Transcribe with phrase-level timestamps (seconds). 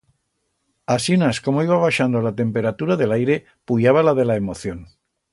[0.95, 3.35] Asinas como iba baixando la temperatura de l'aire,
[3.67, 4.81] puyaba la de la emoción.